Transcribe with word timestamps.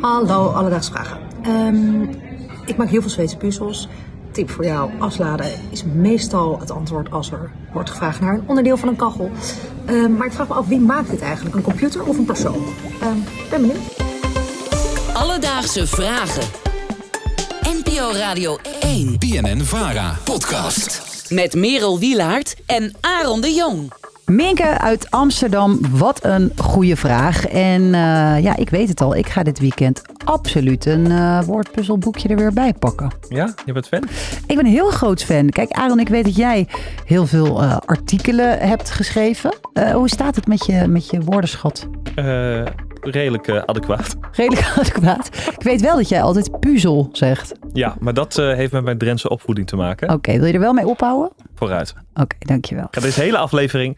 Hallo, 0.00 0.48
alledaagse 0.48 0.90
vragen. 0.90 1.18
Ehm, 1.42 2.02
ik 2.66 2.76
maak 2.76 2.88
heel 2.88 3.00
veel 3.00 3.10
Zweedse 3.10 3.36
puzzels. 3.36 3.88
Tip 4.32 4.50
voor 4.50 4.64
jou, 4.64 4.90
afladen 4.98 5.52
is 5.70 5.84
meestal 5.84 6.58
het 6.60 6.70
antwoord 6.70 7.10
als 7.10 7.30
er 7.30 7.50
wordt 7.72 7.90
gevraagd 7.90 8.20
naar 8.20 8.34
een 8.34 8.42
onderdeel 8.46 8.76
van 8.76 8.88
een 8.88 8.96
kachel. 8.96 9.30
Ehm, 9.86 10.16
maar 10.16 10.26
ik 10.26 10.32
vraag 10.32 10.48
me 10.48 10.54
af, 10.54 10.66
wie 10.66 10.80
maakt 10.80 11.10
dit 11.10 11.20
eigenlijk? 11.20 11.56
Een 11.56 11.62
computer 11.62 12.04
of 12.04 12.18
een 12.18 12.24
persoon? 12.24 12.64
Ehm 13.00 13.16
ben 13.50 13.60
benieuwd. 13.60 13.78
Alledaagse 15.14 15.86
vragen. 15.86 16.44
NPO 17.62 18.10
Radio 18.12 18.58
1. 18.80 19.18
BNN 19.18 19.60
Vara 19.60 20.16
podcast. 20.24 21.02
Met 21.28 21.54
Merel 21.54 21.98
Wielaert 21.98 22.56
en 22.66 22.94
Aaron 23.00 23.40
de 23.40 23.54
Jong. 23.54 23.92
Minke 24.28 24.78
uit 24.78 25.10
Amsterdam, 25.10 25.78
wat 25.90 26.24
een 26.24 26.52
goede 26.56 26.96
vraag. 26.96 27.46
En 27.46 27.82
eh, 27.82 28.42
ja, 28.42 28.56
ik 28.56 28.70
weet 28.70 28.88
het 28.88 29.00
al, 29.00 29.16
ik 29.16 29.26
ga 29.26 29.42
dit 29.42 29.58
weekend 29.58 30.02
absoluut 30.24 30.86
een 30.86 31.06
eh, 31.10 31.42
woordpuzzelboekje 31.42 32.28
er 32.28 32.36
weer 32.36 32.52
bij 32.52 32.72
pakken. 32.78 33.12
Ja, 33.28 33.54
je 33.64 33.72
bent 33.72 33.88
fan? 33.88 34.02
Ik 34.46 34.56
ben 34.56 34.58
een 34.58 34.72
heel 34.72 34.90
groot 34.90 35.24
fan. 35.24 35.50
Kijk, 35.50 35.70
Aaron, 35.70 36.00
ik 36.00 36.08
weet 36.08 36.24
dat 36.24 36.36
jij 36.36 36.68
heel 37.04 37.26
veel 37.26 37.62
eh, 37.62 37.76
artikelen 37.86 38.58
hebt 38.58 38.90
geschreven. 38.90 39.54
Hoe 39.92 40.08
staat 40.08 40.36
het 40.36 40.46
met 40.46 40.66
je, 40.66 40.86
met 40.86 41.10
je 41.10 41.20
woordenschat? 41.20 41.88
Redelijk 43.00 43.50
adequaat. 43.50 44.16
Redelijk 44.32 44.72
adequaat. 44.78 45.30
Ik 45.58 45.62
weet 45.62 45.80
wel 45.80 45.96
dat 45.96 46.08
jij 46.08 46.22
altijd 46.22 46.60
puzzel 46.60 47.08
zegt. 47.12 47.52
Ja, 47.72 47.96
maar 48.00 48.14
dat 48.14 48.36
heeft 48.36 48.72
met 48.72 48.84
mijn 48.84 48.98
Drentse 48.98 49.28
opvoeding 49.28 49.66
te 49.66 49.76
maken. 49.76 50.10
Oké, 50.10 50.38
wil 50.38 50.46
je 50.46 50.52
er 50.52 50.60
wel 50.60 50.72
mee 50.72 50.86
ophouden? 50.86 51.32
Vooruit. 51.54 51.94
Oké, 52.14 52.36
dankjewel. 52.38 52.84
Ik 52.84 52.94
ga 52.94 53.00
deze 53.00 53.20
hele 53.20 53.38
aflevering 53.38 53.96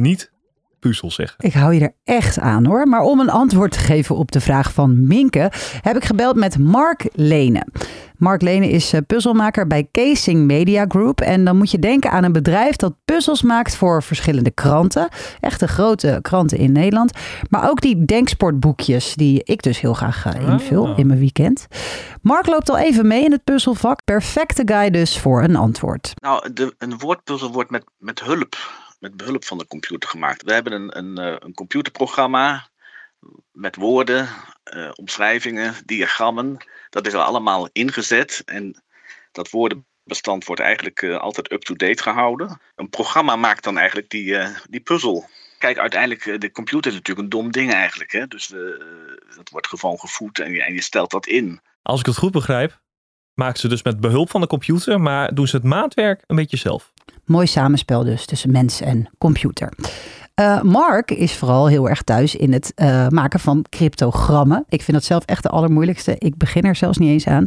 niet 0.00 0.30
puzzel 0.78 1.10
zeggen. 1.10 1.36
Ik 1.44 1.52
hou 1.52 1.74
je 1.74 1.80
er 1.80 1.94
echt 2.04 2.38
aan 2.38 2.64
hoor. 2.66 2.86
Maar 2.88 3.00
om 3.00 3.20
een 3.20 3.30
antwoord 3.30 3.72
te 3.72 3.78
geven 3.78 4.16
op 4.16 4.32
de 4.32 4.40
vraag 4.40 4.72
van 4.72 5.06
Minke, 5.06 5.52
heb 5.80 5.96
ik 5.96 6.04
gebeld 6.04 6.36
met 6.36 6.58
Mark 6.58 7.08
Lene. 7.12 7.66
Mark 8.16 8.42
Lene 8.42 8.68
is 8.68 8.92
eh, 8.92 9.00
puzzelmaker 9.06 9.66
bij 9.66 9.88
Casing 9.92 10.46
Media 10.46 10.84
Group. 10.88 11.20
En 11.20 11.44
dan 11.44 11.56
moet 11.56 11.70
je 11.70 11.78
denken 11.78 12.10
aan 12.10 12.24
een 12.24 12.32
bedrijf 12.32 12.76
dat 12.76 12.94
puzzels 13.04 13.42
maakt 13.42 13.76
voor 13.76 14.02
verschillende 14.02 14.50
kranten. 14.50 15.08
Echte 15.40 15.68
grote 15.68 16.18
kranten 16.22 16.58
in 16.58 16.72
Nederland. 16.72 17.12
Maar 17.50 17.70
ook 17.70 17.80
die 17.80 18.04
denksportboekjes 18.04 19.14
die 19.14 19.40
ik 19.44 19.62
dus 19.62 19.80
heel 19.80 19.94
graag 19.94 20.26
eh, 20.26 20.48
invul 20.48 20.86
Ah. 20.88 20.98
in 20.98 21.06
mijn 21.06 21.18
weekend. 21.18 21.66
Mark 22.22 22.46
loopt 22.46 22.70
al 22.70 22.78
even 22.78 23.06
mee 23.06 23.24
in 23.24 23.32
het 23.32 23.44
puzzelvak. 23.44 24.04
Perfecte 24.04 24.62
guy 24.64 24.90
dus 24.90 25.18
voor 25.18 25.42
een 25.42 25.56
antwoord. 25.56 26.12
Nou, 26.14 26.52
de, 26.52 26.74
een 26.78 26.98
woordpuzzel 26.98 27.52
wordt 27.52 27.70
met, 27.70 27.84
met 27.98 28.20
hulp, 28.20 28.56
met 29.00 29.16
behulp 29.16 29.44
van 29.44 29.58
de 29.58 29.66
computer 29.66 30.08
gemaakt. 30.08 30.42
We 30.42 30.52
hebben 30.52 30.72
een, 30.72 30.98
een, 30.98 31.18
eh, 31.18 31.36
een 31.38 31.54
computerprogramma 31.54 32.68
met 33.52 33.76
woorden, 33.76 34.28
eh, 34.62 34.90
omschrijvingen, 34.94 35.74
diagrammen. 35.84 36.56
Dat 36.90 37.06
is 37.06 37.12
er 37.12 37.20
allemaal 37.20 37.68
ingezet 37.72 38.42
en 38.44 38.82
dat 39.32 39.50
woordenbestand 39.50 40.44
wordt 40.44 40.60
eigenlijk 40.60 41.02
eh, 41.02 41.18
altijd 41.18 41.52
up-to-date 41.52 42.02
gehouden. 42.02 42.60
Een 42.74 42.90
programma 42.90 43.36
maakt 43.36 43.64
dan 43.64 43.78
eigenlijk 43.78 44.10
die, 44.10 44.38
die 44.70 44.80
puzzel. 44.80 45.28
Kijk, 45.58 45.78
uiteindelijk, 45.78 46.40
de 46.40 46.50
computer 46.50 46.90
is 46.90 46.96
natuurlijk 46.96 47.26
een 47.26 47.38
dom 47.38 47.50
ding 47.50 47.72
eigenlijk. 47.72 48.12
Hè? 48.12 48.26
Dus 48.26 48.48
dat 49.36 49.48
wordt 49.50 49.66
gewoon 49.66 49.98
gevoed 49.98 50.38
en 50.38 50.52
je, 50.52 50.62
en 50.62 50.74
je 50.74 50.82
stelt 50.82 51.10
dat 51.10 51.26
in. 51.26 51.60
Als 51.82 52.00
ik 52.00 52.06
het 52.06 52.16
goed 52.16 52.32
begrijp, 52.32 52.80
maken 53.34 53.60
ze 53.60 53.68
dus 53.68 53.82
met 53.82 54.00
behulp 54.00 54.30
van 54.30 54.40
de 54.40 54.46
computer, 54.46 55.00
maar 55.00 55.34
doen 55.34 55.46
ze 55.46 55.56
het 55.56 55.64
maatwerk 55.64 56.24
een 56.26 56.36
beetje 56.36 56.56
zelf. 56.56 56.92
Mooi 57.30 57.46
samenspel 57.46 58.04
dus 58.04 58.26
tussen 58.26 58.50
mens 58.50 58.80
en 58.80 59.08
computer. 59.18 59.72
Eh, 60.34 60.62
Mark 60.62 61.10
is 61.10 61.34
vooral 61.36 61.66
heel 61.66 61.88
erg 61.88 62.02
thuis 62.02 62.34
in 62.34 62.52
het 62.52 62.72
eh, 62.74 63.08
maken 63.08 63.40
van 63.40 63.64
cryptogrammen. 63.68 64.64
Ik 64.68 64.82
vind 64.82 64.96
dat 64.96 65.06
zelf 65.06 65.24
echt 65.24 65.42
de 65.42 65.48
allermoeilijkste. 65.48 66.14
Ik 66.18 66.36
begin 66.36 66.62
er 66.62 66.76
zelfs 66.76 66.98
niet 66.98 67.10
eens 67.10 67.26
aan. 67.26 67.44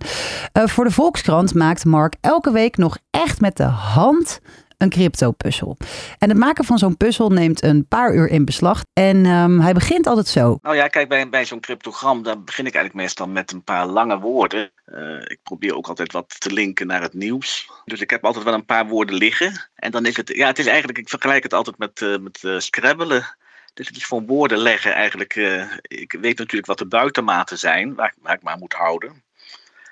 Eh, 0.51 0.67
voor 0.67 0.83
de 0.83 0.91
Volkskrant 0.91 1.53
maakt 1.53 1.85
Mark 1.85 2.15
elke 2.21 2.51
week 2.51 2.77
nog 2.77 2.97
echt 3.11 3.41
met 3.41 3.57
de 3.57 3.63
hand 3.63 4.39
een 4.83 4.89
crypto-puzzel. 4.89 5.77
En 6.17 6.29
het 6.29 6.37
maken 6.37 6.65
van 6.65 6.77
zo'n 6.77 6.97
puzzel 6.97 7.29
neemt 7.29 7.63
een 7.63 7.87
paar 7.87 8.13
uur 8.13 8.29
in 8.29 8.45
beslag. 8.45 8.83
En 8.93 9.25
ehm, 9.25 9.59
hij 9.59 9.73
begint 9.73 10.07
altijd 10.07 10.27
zo. 10.27 10.57
Nou 10.61 10.75
ja, 10.75 10.87
kijk, 10.87 11.09
bij, 11.09 11.29
bij 11.29 11.45
zo'n 11.45 11.59
cryptogram, 11.59 12.23
daar 12.23 12.43
begin 12.43 12.65
ik 12.65 12.73
eigenlijk 12.73 13.05
meestal 13.05 13.27
met 13.27 13.51
een 13.51 13.63
paar 13.63 13.87
lange 13.87 14.19
woorden. 14.19 14.71
Eh, 14.85 15.19
ik 15.19 15.39
probeer 15.43 15.75
ook 15.75 15.87
altijd 15.87 16.11
wat 16.11 16.39
te 16.39 16.53
linken 16.53 16.87
naar 16.87 17.01
het 17.01 17.13
nieuws. 17.13 17.69
Dus 17.85 18.01
ik 18.01 18.09
heb 18.09 18.25
altijd 18.25 18.43
wel 18.45 18.53
een 18.53 18.65
paar 18.65 18.87
woorden 18.87 19.15
liggen. 19.15 19.69
En 19.75 19.91
dan 19.91 20.05
is 20.05 20.17
het, 20.17 20.29
ja, 20.35 20.47
het 20.47 20.59
is 20.59 20.67
eigenlijk, 20.67 20.97
ik 20.97 21.09
vergelijk 21.09 21.43
het 21.43 21.53
altijd 21.53 21.77
met, 21.77 22.01
eh 22.01 22.17
met 22.17 22.43
eh, 22.43 22.59
scrabbelen. 22.59 23.35
Dus 23.73 23.87
het 23.87 23.97
is 23.97 24.05
gewoon 24.05 24.25
woorden 24.25 24.57
leggen 24.57 24.93
eigenlijk. 24.93 25.35
ik 25.81 26.15
weet 26.21 26.37
natuurlijk 26.37 26.65
wat 26.65 26.77
de 26.77 26.85
buitenmaten 26.85 27.57
zijn, 27.57 27.95
waar, 27.95 28.13
waar 28.21 28.35
ik 28.35 28.41
maar 28.41 28.57
moet 28.57 28.73
houden. 28.73 29.23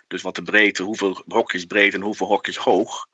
Dus 0.07 0.21
wat 0.21 0.35
de 0.35 0.41
breedte, 0.41 0.83
hoeveel 0.83 1.23
hokjes 1.27 1.65
breed 1.65 1.93
en 1.93 2.01
hoeveel 2.01 2.27
hokjes 2.27 2.57
hoog. 2.57 3.07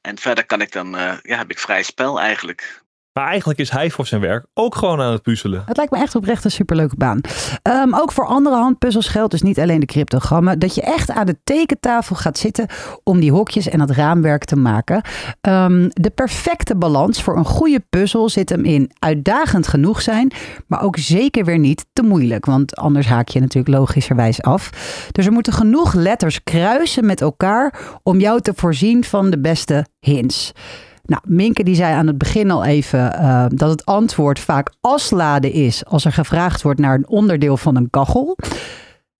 En 0.00 0.18
verder 0.18 0.46
kan 0.46 0.60
ik 0.60 0.72
dan, 0.72 0.96
eh, 0.96 1.18
ja, 1.22 1.36
heb 1.36 1.50
ik 1.50 1.58
vrij 1.58 1.82
spel 1.82 2.20
eigenlijk. 2.20 2.84
Maar 3.12 3.26
eigenlijk 3.26 3.58
is 3.58 3.70
hij 3.70 3.90
voor 3.90 4.06
zijn 4.06 4.20
werk 4.20 4.46
ook 4.54 4.74
gewoon 4.74 5.00
aan 5.00 5.12
het 5.12 5.22
puzzelen. 5.22 5.62
Het 5.66 5.76
lijkt 5.76 5.92
me 5.92 5.98
echt 5.98 6.14
oprecht 6.14 6.44
een 6.44 6.50
superleuke 6.50 6.96
baan. 6.96 7.20
Ehm, 7.62 7.94
ook 7.94 8.12
voor 8.12 8.26
andere 8.26 8.56
handpuzzels 8.56 9.08
geldt 9.08 9.30
dus 9.30 9.42
niet 9.42 9.58
alleen 9.58 9.80
de 9.80 9.86
cryptogrammen. 9.86 10.58
Dat 10.58 10.74
je 10.74 10.82
echt 10.82 11.10
aan 11.10 11.26
de 11.26 11.36
tekentafel 11.44 12.16
gaat 12.16 12.38
zitten 12.38 12.66
om 13.04 13.20
die 13.20 13.32
hokjes 13.32 13.68
en 13.68 13.78
dat 13.78 13.90
raamwerk 13.90 14.44
te 14.44 14.56
maken. 14.56 15.02
Ehm, 15.40 15.88
de 15.88 16.10
perfecte 16.10 16.76
balans 16.76 17.22
voor 17.22 17.36
een 17.36 17.44
goede 17.44 17.84
puzzel 17.90 18.28
zit 18.28 18.48
hem 18.48 18.64
in 18.64 18.90
uitdagend 18.98 19.68
genoeg 19.68 20.02
zijn. 20.02 20.32
Maar 20.66 20.82
ook 20.82 20.96
zeker 20.96 21.44
weer 21.44 21.58
niet 21.58 21.86
te 21.92 22.02
moeilijk. 22.02 22.46
Want 22.46 22.76
anders 22.76 23.06
haak 23.06 23.28
je 23.28 23.40
natuurlijk 23.40 23.76
logischerwijs 23.76 24.42
af. 24.42 24.70
Dus 25.12 25.26
er 25.26 25.32
moeten 25.32 25.52
genoeg 25.52 25.94
letters 25.94 26.42
kruisen 26.42 27.06
met 27.06 27.20
elkaar 27.20 27.80
om 28.02 28.20
jou 28.20 28.40
te 28.40 28.52
voorzien 28.56 29.04
van 29.04 29.30
de 29.30 29.40
beste 29.40 29.86
hints. 30.00 30.52
Nou, 31.08 31.22
Minke 31.26 31.64
die 31.64 31.74
zei 31.74 31.94
aan 31.94 32.06
het 32.06 32.18
begin 32.18 32.50
al 32.50 32.64
even 32.64 33.14
eh, 33.14 33.44
dat 33.48 33.70
het 33.70 33.84
antwoord 33.84 34.38
vaak 34.38 34.72
asladen 34.80 35.52
is 35.52 35.84
als 35.84 36.04
er 36.04 36.12
gevraagd 36.12 36.62
wordt 36.62 36.80
naar 36.80 36.94
een 36.94 37.08
onderdeel 37.08 37.56
van 37.56 37.76
een 37.76 37.90
kachel. 37.90 38.36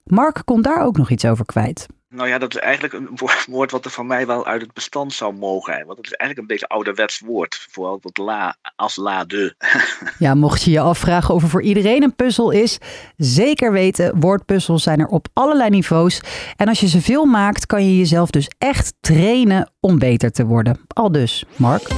Mark 0.05 0.43
kon 0.45 0.63
daar 0.63 0.85
ook 0.85 0.97
nog 0.97 1.11
iets 1.11 1.25
over 1.25 1.45
kwijt. 1.45 1.87
Nou 2.11 2.29
ja, 2.29 2.39
dat 2.39 2.55
is 2.55 2.61
eigenlijk 2.61 2.95
een 2.95 3.09
wo- 3.15 3.29
woord 3.57 3.71
wat 3.71 3.85
er 3.85 3.91
van 3.91 4.07
mij 4.07 4.27
wel 4.27 4.47
uit 4.47 4.61
het 4.63 4.73
bestand 4.73 5.13
zou 5.13 5.35
mogen. 5.35 5.87
Want 5.87 5.97
het 5.99 6.07
is 6.07 6.13
eigenlijk 6.13 6.41
een 6.41 6.47
beetje 6.47 6.65
een 6.69 6.77
ouderwets 6.77 7.19
woord. 7.21 7.67
Vooral 7.71 7.99
dat 8.01 8.17
la, 8.19 8.57
als 8.77 8.97
la 8.97 9.25
de. 9.25 9.55
Ja, 10.19 10.35
mocht 10.35 10.63
je 10.63 10.71
je 10.71 10.81
afvragen 10.81 11.35
of 11.35 11.43
er 11.43 11.49
voor 11.49 11.63
iedereen 11.63 12.03
een 12.03 12.15
puzzel 12.15 12.51
is, 12.51 12.79
zeker 13.17 13.73
weten, 13.73 14.21
woordpuzzels 14.21 14.83
zijn 14.83 15.01
er 15.01 15.07
op 15.07 15.29
allerlei 15.33 15.71
niveaus. 15.71 16.21
En 16.57 16.69
als 16.69 16.81
je 16.81 16.89
ze 16.89 17.01
veel 17.01 17.25
maakt, 17.25 17.67
kan 17.67 17.85
je 17.87 17.97
jezelf 17.99 18.31
dus 18.31 18.49
echt 18.59 18.95
trainen 19.01 19.71
om 19.81 19.99
beter 19.99 20.31
te 20.31 20.45
worden. 20.47 20.81
Al 20.89 21.13
dus, 21.13 21.45
Mark. 21.57 21.89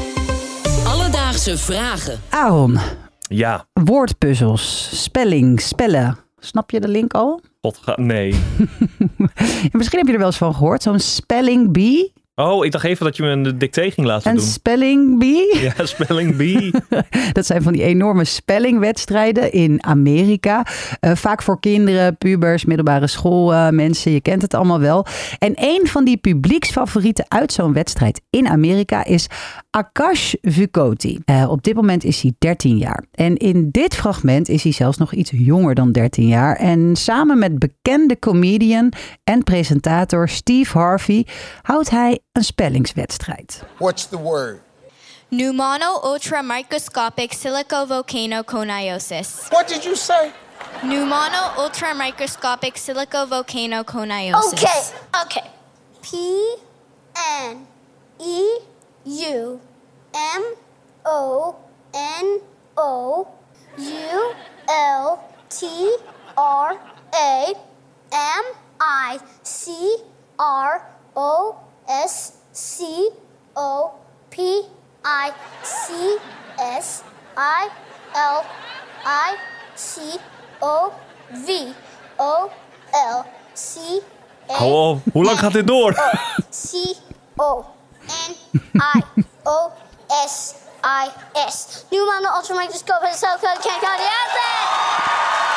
Alledaagse 0.87 1.59
vragen. 1.59 2.21
Aaron, 2.29 2.79
Ja, 3.21 3.67
woordpuzzels, 3.73 4.91
spelling, 5.03 5.61
spellen. 5.61 6.19
Snap 6.39 6.71
je 6.71 6.81
de 6.81 6.89
link 6.89 7.13
al? 7.13 7.41
god, 7.61 7.97
nee. 7.97 8.35
Misschien 9.79 9.99
heb 9.99 10.07
je 10.07 10.13
er 10.13 10.19
wel 10.19 10.27
eens 10.27 10.37
van 10.37 10.55
gehoord, 10.55 10.83
zo'n 10.83 10.99
spelling 10.99 11.73
bee. 11.73 12.13
Oh, 12.35 12.65
ik 12.65 12.73
dacht 12.73 12.85
even 12.85 13.05
dat 13.05 13.17
je 13.17 13.23
me 13.23 13.29
een 13.29 13.59
dicté 13.59 13.91
ging 13.91 14.07
laten 14.07 14.31
Een 14.31 14.37
doen. 14.37 14.47
spelling 14.47 15.19
bee? 15.19 15.59
Ja, 15.77 15.87
spelling 15.87 16.37
bee. 16.37 16.71
Dat 17.33 17.47
zijn 17.47 17.63
van 17.63 17.73
die 17.73 17.83
enorme 17.83 18.25
spellingwedstrijden 18.25 19.53
in 19.53 19.85
Amerika. 19.85 20.67
Eh, 21.01 21.15
vaak 21.15 21.43
voor 21.43 21.61
kinderen, 21.61 22.17
pubers, 22.17 22.65
middelbare 22.65 23.07
schoolmensen. 23.07 24.13
je 24.13 24.21
kent 24.21 24.43
het 24.43 24.55
allemaal 24.55 24.81
wel. 24.81 25.07
En 25.39 25.53
een 25.57 25.87
van 25.87 26.05
die 26.05 26.17
publieksfavorieten 26.17 27.25
uit 27.29 27.53
zo'n 27.53 27.73
wedstrijd 27.73 28.21
in 28.31 28.49
Amerika 28.49 29.05
is 29.05 29.27
Akash 29.71 30.35
Vukoti. 30.43 31.19
Eh, 31.25 31.51
op 31.51 31.63
dit 31.63 31.75
moment 31.75 32.05
is 32.05 32.21
hij 32.23 32.33
13 32.39 32.77
jaar. 32.79 33.05
En 33.13 33.37
in 33.37 33.69
dit 33.71 33.95
fragment 33.95 34.49
is 34.49 34.63
hij 34.63 34.73
zelfs 34.73 34.99
nog 34.99 35.13
iets 35.13 35.31
jonger 35.35 35.75
dan 35.75 35.93
13 35.93 36.27
jaar. 36.29 36.57
En 36.57 36.97
samen 36.97 37.39
met 37.39 37.59
bekende 37.59 38.19
comedian 38.19 38.93
en 39.25 39.45
presentator 39.45 40.29
Steve 40.29 40.79
Harvey 40.79 41.27
houdt 41.63 41.91
hij 41.91 42.19
een 42.33 42.45
spellingswedstrijd. 42.45 43.63
What's 43.79 44.09
the 44.09 44.19
word? 44.19 44.61
Pneumono 45.29 46.01
ultramicroscopic 46.03 47.33
silicovolcanoconiosis. 47.33 49.49
What 49.49 49.69
did 49.69 49.85
you 49.85 49.97
say? 49.97 50.33
Pneumono 50.81 51.55
ultramicroscopic 51.59 52.77
silicovolcanoconiosis. 52.77 54.53
Okay, 54.53 54.83
okay. 55.23 55.51
P 56.01 56.09
N 57.51 57.67
E 58.19 58.59
U 59.05 59.61
M 60.13 60.43
O 61.05 61.55
N 61.93 62.41
O 62.77 63.27
U 63.77 64.35
L 64.69 65.19
T 65.49 65.67
R 66.37 66.77
A 67.13 67.55
M 68.13 68.45
I 68.81 69.19
C 69.43 69.71
R 70.39 70.83
O 71.17 71.55
S 72.07 72.33
C 72.53 73.11
O 73.55 73.91
P 74.29 74.43
I 75.03 75.33
C 75.63 75.93
S 76.79 77.03
I 77.37 77.69
L 78.13 78.45
I 79.05 79.35
C 79.75 80.01
O 80.61 80.93
V 81.47 81.75
O 82.17 82.51
L 82.91 83.25
C 83.55 83.79
Hou 84.47 84.89
op. 84.89 85.01
Hoe 85.13 85.25
lang 85.25 85.39
gaat 85.39 85.53
dit 85.53 85.67
door? 85.67 85.93
C 86.51 86.73
O 87.37 87.65
N 88.29 88.37
I 88.97 89.05
O 89.43 89.71
S 90.27 90.55
I 90.85 91.09
S. 91.49 91.85
Pneumano 91.89 92.37
ultramicroscope 92.37 93.09
is 93.09 93.19
so 93.19 93.29
good. 93.41 93.59
Can't 93.61 93.81
go 93.81 93.97
the 93.97 94.09